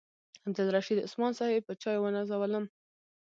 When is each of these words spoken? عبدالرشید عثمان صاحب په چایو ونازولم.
عبدالرشید 0.47 0.99
عثمان 1.07 1.31
صاحب 1.39 1.61
په 1.65 1.73
چایو 1.81 2.03
ونازولم. 2.03 2.65